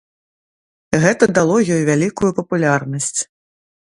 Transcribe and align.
Гэта 1.03 1.29
дало 1.39 1.57
ёй 1.75 1.81
вялікую 1.91 2.31
папулярнасць. 2.41 3.15